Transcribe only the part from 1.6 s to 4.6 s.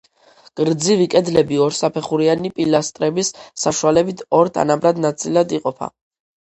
ორსაფეხურიანი პილასტრების საშუალებით ორ